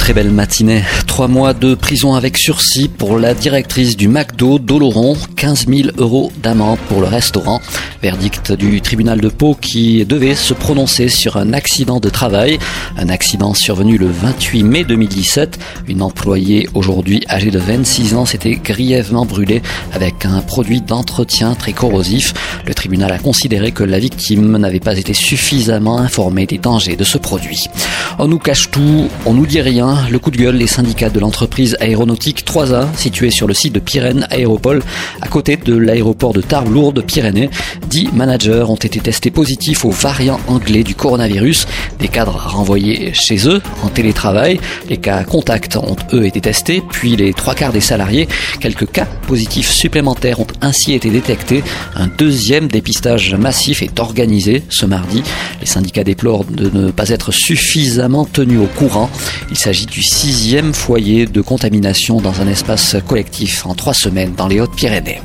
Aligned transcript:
Très 0.00 0.14
belle 0.14 0.30
matinée. 0.30 0.82
Trois 1.06 1.28
mois 1.28 1.52
de 1.52 1.74
prison 1.74 2.14
avec 2.14 2.36
sursis 2.38 2.88
pour 2.88 3.18
la 3.18 3.34
directrice 3.34 3.96
du 3.96 4.08
McDo 4.08 4.58
d'Oloron. 4.58 5.14
15 5.36 5.66
000 5.68 5.90
euros 5.98 6.32
d'amende 6.42 6.78
pour 6.88 7.00
le 7.00 7.06
restaurant. 7.06 7.60
Verdict 8.02 8.52
du 8.52 8.80
tribunal 8.80 9.20
de 9.20 9.28
Pau 9.28 9.54
qui 9.54 10.04
devait 10.06 10.34
se 10.34 10.54
prononcer 10.54 11.08
sur 11.08 11.36
un 11.36 11.52
accident 11.52 12.00
de 12.00 12.08
travail. 12.08 12.58
Un 12.96 13.10
accident 13.10 13.52
survenu 13.52 13.98
le 13.98 14.06
28 14.06 14.62
mai 14.64 14.84
2017. 14.84 15.60
Une 15.86 16.02
employée 16.02 16.68
aujourd'hui 16.74 17.22
âgée 17.28 17.50
de 17.50 17.58
26 17.58 18.14
ans 18.14 18.24
s'était 18.24 18.56
grièvement 18.56 19.26
brûlée 19.26 19.60
avec 19.92 20.24
un 20.24 20.40
produit 20.40 20.80
d'entretien 20.80 21.54
très 21.54 21.72
corrosif. 21.72 22.32
Le 22.66 22.74
tribunal 22.74 23.12
a 23.12 23.18
considéré 23.18 23.70
que 23.70 23.84
la 23.84 23.98
victime 23.98 24.56
n'avait 24.56 24.80
pas 24.80 24.98
été 24.98 25.12
suffisamment 25.12 25.98
informée 25.98 26.46
des 26.46 26.58
dangers 26.58 26.96
de 26.96 27.04
ce 27.04 27.18
produit. 27.18 27.66
On 28.18 28.28
nous 28.28 28.38
cache 28.38 28.70
tout, 28.70 29.08
on 29.26 29.34
nous 29.34 29.46
dit 29.46 29.60
rien. 29.60 29.89
Le 30.10 30.18
coup 30.18 30.30
de 30.30 30.36
gueule, 30.36 30.56
les 30.56 30.66
syndicats 30.66 31.10
de 31.10 31.18
l'entreprise 31.18 31.76
aéronautique 31.80 32.44
3A, 32.46 32.86
située 32.96 33.30
sur 33.30 33.48
le 33.48 33.54
site 33.54 33.72
de 33.72 33.80
Pyrène 33.80 34.26
Aéropole, 34.30 34.82
à 35.20 35.26
côté 35.26 35.56
de 35.56 35.74
l'aéroport 35.74 36.32
de 36.32 36.40
Tarbes-Lourdes-Pyrénées. 36.40 37.50
Dix 37.88 38.08
managers 38.12 38.64
ont 38.68 38.76
été 38.76 39.00
testés 39.00 39.30
positifs 39.30 39.84
au 39.84 39.90
variant 39.90 40.38
anglais 40.46 40.84
du 40.84 40.94
coronavirus. 40.94 41.66
Des 41.98 42.08
cadres 42.08 42.36
renvoyés 42.36 43.12
chez 43.14 43.48
eux 43.48 43.60
en 43.82 43.88
télétravail. 43.88 44.60
Les 44.88 44.96
cas 44.96 45.24
contacts 45.24 45.76
ont 45.76 45.96
eux 46.12 46.24
été 46.24 46.40
testés, 46.40 46.82
puis 46.88 47.16
les 47.16 47.32
trois 47.32 47.54
quarts 47.54 47.72
des 47.72 47.80
salariés. 47.80 48.28
Quelques 48.60 48.90
cas 48.90 49.06
positifs 49.26 49.70
supplémentaires 49.70 50.40
ont 50.40 50.46
ainsi 50.60 50.92
été 50.92 51.10
détectés. 51.10 51.64
Un 51.96 52.06
deuxième 52.06 52.68
dépistage 52.68 53.34
massif 53.34 53.82
est 53.82 53.98
organisé 53.98 54.62
ce 54.68 54.86
mardi. 54.86 55.22
Les 55.60 55.66
syndicats 55.66 56.04
déplorent 56.04 56.44
de 56.44 56.70
ne 56.72 56.90
pas 56.90 57.08
être 57.08 57.32
suffisamment 57.32 58.24
tenus 58.24 58.60
au 58.60 58.66
courant. 58.66 59.10
Il 59.50 59.56
s'agit 59.56 59.79
du 59.86 60.02
sixième 60.02 60.74
foyer 60.74 61.26
de 61.26 61.40
contamination 61.40 62.20
dans 62.20 62.40
un 62.40 62.46
espace 62.46 62.96
collectif 63.06 63.66
en 63.66 63.74
trois 63.74 63.94
semaines 63.94 64.34
dans 64.34 64.48
les 64.48 64.60
Hautes-Pyrénées. 64.60 65.20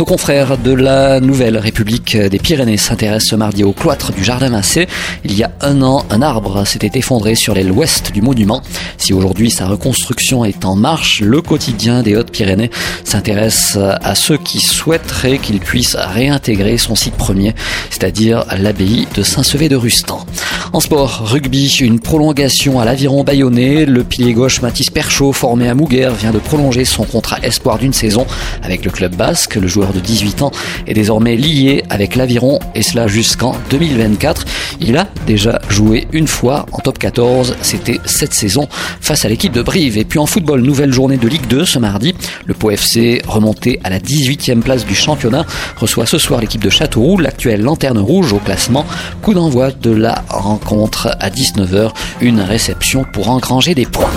Nos 0.00 0.06
confrères 0.06 0.56
de 0.56 0.72
la 0.72 1.20
Nouvelle 1.20 1.58
République 1.58 2.16
des 2.16 2.38
Pyrénées 2.38 2.78
s'intéressent 2.78 3.32
ce 3.32 3.36
mardi 3.36 3.64
au 3.64 3.74
cloître 3.74 4.12
du 4.12 4.24
Jardin 4.24 4.48
Massé. 4.48 4.86
Il 5.26 5.36
y 5.36 5.42
a 5.42 5.50
un 5.60 5.82
an, 5.82 6.06
un 6.08 6.22
arbre 6.22 6.66
s'était 6.66 6.98
effondré 6.98 7.34
sur 7.34 7.52
l'aile 7.52 7.70
ouest 7.70 8.10
du 8.10 8.22
monument. 8.22 8.62
Si 8.96 9.12
aujourd'hui 9.12 9.50
sa 9.50 9.66
reconstruction 9.66 10.42
est 10.46 10.64
en 10.64 10.74
marche, 10.74 11.20
le 11.20 11.42
quotidien 11.42 12.02
des 12.02 12.16
Hautes-Pyrénées 12.16 12.70
s'intéresse 13.04 13.76
à 13.76 14.14
ceux 14.14 14.38
qui 14.38 14.60
souhaiteraient 14.60 15.36
qu'il 15.36 15.60
puisse 15.60 15.96
réintégrer 15.96 16.78
son 16.78 16.94
site 16.94 17.16
premier, 17.16 17.54
c'est-à-dire 17.90 18.46
l'abbaye 18.56 19.06
de 19.14 19.22
Saint-Sevé 19.22 19.68
de 19.68 19.76
Rustan. 19.76 20.24
En 20.72 20.80
sport, 20.80 21.24
rugby, 21.26 21.66
une 21.80 22.00
prolongation 22.00 22.80
à 22.80 22.86
l'aviron 22.86 23.22
bayonnais. 23.22 23.84
Le 23.84 24.02
pilier 24.04 24.32
gauche 24.32 24.62
Mathis 24.62 24.88
Perchaud, 24.88 25.32
formé 25.32 25.68
à 25.68 25.74
Mouguer, 25.74 26.10
vient 26.18 26.30
de 26.30 26.38
prolonger 26.38 26.86
son 26.86 27.04
contrat 27.04 27.38
espoir 27.42 27.76
d'une 27.76 27.92
saison 27.92 28.26
avec 28.62 28.84
le 28.84 28.90
club 28.90 29.14
basque. 29.14 29.56
Le 29.56 29.66
joueur 29.66 29.89
de 29.92 30.00
18 30.00 30.42
ans 30.42 30.50
est 30.86 30.94
désormais 30.94 31.36
lié 31.36 31.84
avec 31.90 32.16
l'aviron 32.16 32.58
et 32.74 32.82
cela 32.82 33.06
jusqu'en 33.06 33.54
2024. 33.70 34.44
Il 34.80 34.96
a 34.96 35.06
déjà 35.26 35.60
joué 35.68 36.06
une 36.12 36.26
fois 36.26 36.66
en 36.72 36.78
top 36.78 36.98
14, 36.98 37.56
c'était 37.62 38.00
cette 38.04 38.34
saison 38.34 38.68
face 39.00 39.24
à 39.24 39.28
l'équipe 39.28 39.52
de 39.52 39.62
Brive. 39.62 39.98
Et 39.98 40.04
puis 40.04 40.18
en 40.18 40.26
football, 40.26 40.60
nouvelle 40.60 40.92
journée 40.92 41.16
de 41.16 41.28
Ligue 41.28 41.46
2 41.48 41.64
ce 41.64 41.78
mardi. 41.78 42.14
Le 42.46 42.54
Pau 42.54 42.70
FC, 42.70 43.22
remonté 43.26 43.80
à 43.84 43.90
la 43.90 43.98
18e 43.98 44.60
place 44.60 44.84
du 44.84 44.94
championnat, 44.94 45.44
reçoit 45.76 46.06
ce 46.06 46.18
soir 46.18 46.40
l'équipe 46.40 46.62
de 46.62 46.70
Châteauroux, 46.70 47.18
l'actuelle 47.18 47.62
lanterne 47.62 47.98
rouge 47.98 48.32
au 48.32 48.38
classement. 48.38 48.86
Coup 49.22 49.34
d'envoi 49.34 49.70
de 49.70 49.90
la 49.90 50.24
rencontre 50.28 51.16
à 51.20 51.30
19h, 51.30 51.90
une 52.20 52.40
réception 52.40 53.04
pour 53.12 53.28
engranger 53.28 53.74
des 53.74 53.86
points. 53.86 54.10